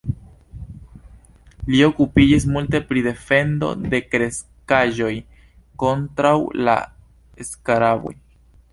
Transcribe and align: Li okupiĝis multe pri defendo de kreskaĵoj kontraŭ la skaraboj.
Li 1.73 1.81
okupiĝis 1.87 2.47
multe 2.55 2.81
pri 2.93 3.05
defendo 3.09 3.71
de 3.93 4.01
kreskaĵoj 4.15 5.13
kontraŭ 5.85 6.37
la 6.67 6.79
skaraboj. 7.53 8.17